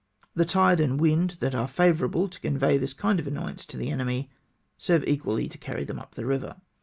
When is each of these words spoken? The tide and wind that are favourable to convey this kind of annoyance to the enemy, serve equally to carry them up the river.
The 0.33 0.45
tide 0.45 0.79
and 0.79 0.99
wind 0.99 1.35
that 1.41 1.53
are 1.53 1.67
favourable 1.67 2.27
to 2.27 2.39
convey 2.39 2.79
this 2.79 2.91
kind 2.95 3.19
of 3.19 3.27
annoyance 3.27 3.67
to 3.67 3.77
the 3.77 3.91
enemy, 3.91 4.31
serve 4.75 5.03
equally 5.05 5.47
to 5.47 5.59
carry 5.59 5.83
them 5.85 5.99
up 5.99 6.15
the 6.15 6.25
river. 6.25 6.55